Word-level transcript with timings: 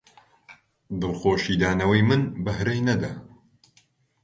دڵخۆشی 0.99 1.55
دانەوەی 1.61 2.01
من 2.07 2.21
بەهرەی 2.43 2.85
نەدا 2.87 3.11